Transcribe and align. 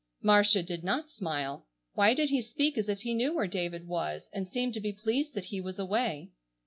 Marcia 0.23 0.63
did 0.63 0.83
not 0.83 1.11
smile. 1.11 1.67
Why 1.93 2.15
did 2.15 2.31
he 2.31 2.41
speak 2.41 2.75
as 2.75 2.89
if 2.89 3.01
he 3.01 3.13
knew 3.13 3.35
where 3.35 3.45
David 3.45 3.87
was, 3.87 4.31
and 4.33 4.47
seemed 4.47 4.73
to 4.73 4.79
be 4.81 4.91
pleased 4.91 5.35
that 5.35 5.45
he 5.45 5.61
was 5.61 5.77
away? 5.77 6.31